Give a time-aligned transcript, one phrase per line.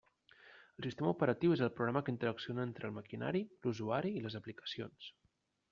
[0.81, 5.15] El sistema operatiu és el programa que interacciona entre el maquinari, l'usuari i les aplicacions.